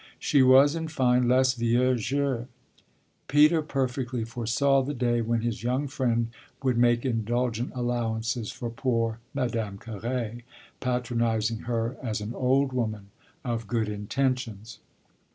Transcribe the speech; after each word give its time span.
She 0.17 0.41
was 0.41 0.75
in 0.75 0.87
fine 0.87 1.27
less 1.27 1.53
"vieux 1.53 1.93
jeu." 1.99 2.47
Peter 3.27 3.61
perfectly 3.61 4.23
foresaw 4.23 4.81
the 4.81 4.95
day 4.95 5.21
when 5.21 5.41
his 5.41 5.61
young 5.61 5.87
friend 5.87 6.29
would 6.63 6.75
make 6.75 7.05
indulgent 7.05 7.71
allowances 7.75 8.51
for 8.51 8.71
poor 8.71 9.19
Madame 9.35 9.77
Carré, 9.77 10.41
patronising 10.79 11.59
her 11.69 11.97
as 12.01 12.19
an 12.19 12.33
old 12.33 12.73
woman 12.73 13.09
of 13.45 13.67
good 13.67 13.89
intentions. 13.89 14.79